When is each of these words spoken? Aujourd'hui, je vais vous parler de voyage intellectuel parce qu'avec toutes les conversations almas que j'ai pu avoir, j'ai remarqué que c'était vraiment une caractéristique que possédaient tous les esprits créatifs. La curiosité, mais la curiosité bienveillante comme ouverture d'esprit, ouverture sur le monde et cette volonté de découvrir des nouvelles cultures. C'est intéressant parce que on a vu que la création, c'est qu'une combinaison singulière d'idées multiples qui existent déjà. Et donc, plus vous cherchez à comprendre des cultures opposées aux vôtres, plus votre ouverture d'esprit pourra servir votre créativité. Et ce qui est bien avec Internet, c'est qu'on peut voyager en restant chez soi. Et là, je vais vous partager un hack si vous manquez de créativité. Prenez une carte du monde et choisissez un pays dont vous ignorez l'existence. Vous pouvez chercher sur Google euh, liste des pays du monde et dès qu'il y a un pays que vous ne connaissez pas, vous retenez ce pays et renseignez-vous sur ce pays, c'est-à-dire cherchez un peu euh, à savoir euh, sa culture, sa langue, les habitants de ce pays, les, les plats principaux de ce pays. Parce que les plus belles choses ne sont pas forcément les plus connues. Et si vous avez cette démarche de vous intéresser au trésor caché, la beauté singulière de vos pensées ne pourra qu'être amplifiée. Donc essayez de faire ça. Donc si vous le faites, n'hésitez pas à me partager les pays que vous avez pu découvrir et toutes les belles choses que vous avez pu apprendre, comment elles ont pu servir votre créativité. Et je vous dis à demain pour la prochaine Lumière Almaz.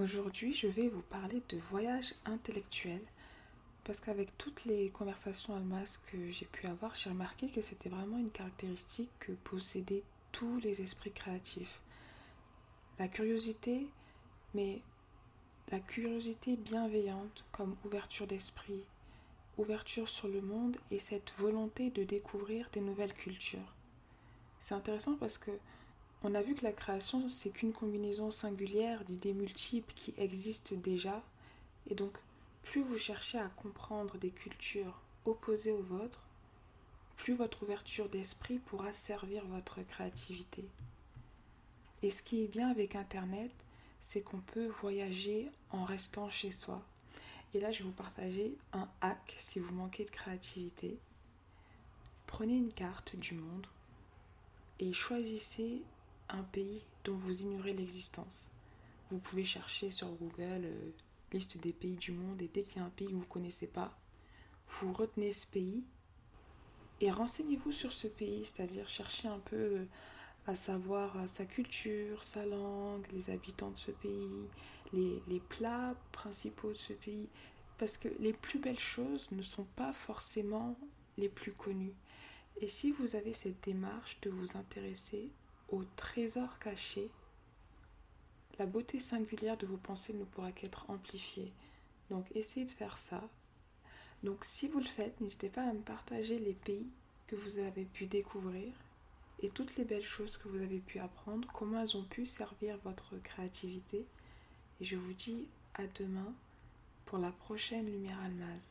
Aujourd'hui, 0.00 0.52
je 0.52 0.66
vais 0.66 0.88
vous 0.88 1.02
parler 1.02 1.40
de 1.48 1.56
voyage 1.70 2.14
intellectuel 2.24 3.00
parce 3.84 4.00
qu'avec 4.00 4.36
toutes 4.38 4.64
les 4.64 4.90
conversations 4.90 5.54
almas 5.54 6.00
que 6.10 6.32
j'ai 6.32 6.46
pu 6.46 6.66
avoir, 6.66 6.96
j'ai 6.96 7.10
remarqué 7.10 7.48
que 7.48 7.62
c'était 7.62 7.90
vraiment 7.90 8.18
une 8.18 8.32
caractéristique 8.32 9.10
que 9.20 9.30
possédaient 9.30 10.02
tous 10.32 10.58
les 10.58 10.82
esprits 10.82 11.12
créatifs. 11.12 11.80
La 12.98 13.06
curiosité, 13.06 13.86
mais 14.52 14.82
la 15.70 15.78
curiosité 15.78 16.56
bienveillante 16.56 17.44
comme 17.52 17.76
ouverture 17.84 18.26
d'esprit, 18.26 18.82
ouverture 19.58 20.08
sur 20.08 20.26
le 20.26 20.40
monde 20.40 20.76
et 20.90 20.98
cette 20.98 21.32
volonté 21.38 21.90
de 21.90 22.02
découvrir 22.02 22.68
des 22.72 22.80
nouvelles 22.80 23.14
cultures. 23.14 23.72
C'est 24.58 24.74
intéressant 24.74 25.14
parce 25.14 25.38
que 25.38 25.52
on 26.24 26.34
a 26.34 26.42
vu 26.42 26.54
que 26.54 26.64
la 26.64 26.72
création, 26.72 27.28
c'est 27.28 27.50
qu'une 27.50 27.74
combinaison 27.74 28.30
singulière 28.30 29.04
d'idées 29.04 29.34
multiples 29.34 29.92
qui 29.94 30.14
existent 30.16 30.74
déjà. 30.74 31.22
Et 31.90 31.94
donc, 31.94 32.16
plus 32.62 32.82
vous 32.82 32.96
cherchez 32.96 33.38
à 33.38 33.50
comprendre 33.50 34.16
des 34.16 34.30
cultures 34.30 34.98
opposées 35.26 35.72
aux 35.72 35.82
vôtres, 35.82 36.22
plus 37.18 37.34
votre 37.34 37.62
ouverture 37.62 38.08
d'esprit 38.08 38.58
pourra 38.58 38.94
servir 38.94 39.44
votre 39.46 39.82
créativité. 39.82 40.64
Et 42.02 42.10
ce 42.10 42.22
qui 42.22 42.42
est 42.42 42.48
bien 42.48 42.70
avec 42.70 42.96
Internet, 42.96 43.52
c'est 44.00 44.22
qu'on 44.22 44.40
peut 44.40 44.66
voyager 44.80 45.50
en 45.70 45.84
restant 45.84 46.30
chez 46.30 46.50
soi. 46.50 46.82
Et 47.52 47.60
là, 47.60 47.70
je 47.70 47.78
vais 47.78 47.84
vous 47.84 47.92
partager 47.92 48.56
un 48.72 48.88
hack 49.02 49.34
si 49.36 49.58
vous 49.58 49.74
manquez 49.74 50.06
de 50.06 50.10
créativité. 50.10 50.98
Prenez 52.26 52.56
une 52.56 52.72
carte 52.72 53.14
du 53.14 53.34
monde 53.34 53.66
et 54.80 54.92
choisissez 54.94 55.82
un 56.34 56.42
pays 56.42 56.84
dont 57.04 57.16
vous 57.16 57.42
ignorez 57.42 57.72
l'existence. 57.72 58.48
Vous 59.10 59.18
pouvez 59.18 59.44
chercher 59.44 59.90
sur 59.90 60.08
Google 60.08 60.64
euh, 60.64 60.90
liste 61.32 61.58
des 61.58 61.72
pays 61.72 61.96
du 61.96 62.12
monde 62.12 62.40
et 62.42 62.48
dès 62.52 62.62
qu'il 62.62 62.78
y 62.78 62.80
a 62.80 62.86
un 62.86 62.90
pays 62.90 63.08
que 63.08 63.12
vous 63.12 63.20
ne 63.20 63.24
connaissez 63.24 63.66
pas, 63.66 63.96
vous 64.80 64.92
retenez 64.92 65.32
ce 65.32 65.46
pays 65.46 65.84
et 67.00 67.10
renseignez-vous 67.10 67.72
sur 67.72 67.92
ce 67.92 68.06
pays, 68.06 68.44
c'est-à-dire 68.44 68.88
cherchez 68.88 69.28
un 69.28 69.38
peu 69.38 69.56
euh, 69.56 69.84
à 70.46 70.54
savoir 70.54 71.16
euh, 71.16 71.26
sa 71.26 71.44
culture, 71.44 72.22
sa 72.22 72.46
langue, 72.46 73.06
les 73.12 73.30
habitants 73.30 73.70
de 73.70 73.76
ce 73.76 73.90
pays, 73.90 74.48
les, 74.92 75.22
les 75.28 75.40
plats 75.40 75.94
principaux 76.12 76.72
de 76.72 76.78
ce 76.78 76.92
pays. 76.92 77.28
Parce 77.78 77.96
que 77.96 78.08
les 78.20 78.32
plus 78.32 78.60
belles 78.60 78.78
choses 78.78 79.28
ne 79.32 79.42
sont 79.42 79.66
pas 79.76 79.92
forcément 79.92 80.78
les 81.18 81.28
plus 81.28 81.52
connues. 81.52 81.94
Et 82.60 82.68
si 82.68 82.92
vous 82.92 83.16
avez 83.16 83.32
cette 83.32 83.64
démarche 83.64 84.20
de 84.20 84.30
vous 84.30 84.56
intéresser 84.56 85.30
au 85.74 85.84
trésor 85.96 86.58
caché, 86.60 87.10
la 88.58 88.66
beauté 88.66 89.00
singulière 89.00 89.56
de 89.56 89.66
vos 89.66 89.76
pensées 89.76 90.14
ne 90.14 90.24
pourra 90.24 90.52
qu'être 90.52 90.88
amplifiée. 90.88 91.52
Donc 92.10 92.24
essayez 92.36 92.64
de 92.64 92.70
faire 92.70 92.96
ça. 92.96 93.20
Donc 94.22 94.44
si 94.44 94.68
vous 94.68 94.78
le 94.78 94.86
faites, 94.86 95.20
n'hésitez 95.20 95.48
pas 95.48 95.68
à 95.68 95.72
me 95.72 95.82
partager 95.82 96.38
les 96.38 96.54
pays 96.54 96.88
que 97.26 97.34
vous 97.34 97.58
avez 97.58 97.84
pu 97.84 98.06
découvrir 98.06 98.72
et 99.42 99.50
toutes 99.50 99.76
les 99.76 99.84
belles 99.84 100.04
choses 100.04 100.36
que 100.36 100.48
vous 100.48 100.62
avez 100.62 100.78
pu 100.78 101.00
apprendre, 101.00 101.48
comment 101.52 101.80
elles 101.80 101.96
ont 101.96 102.04
pu 102.04 102.24
servir 102.24 102.78
votre 102.84 103.16
créativité. 103.18 104.06
Et 104.80 104.84
je 104.84 104.96
vous 104.96 105.12
dis 105.12 105.46
à 105.74 105.86
demain 105.98 106.32
pour 107.04 107.18
la 107.18 107.32
prochaine 107.32 107.86
Lumière 107.86 108.20
Almaz. 108.20 108.70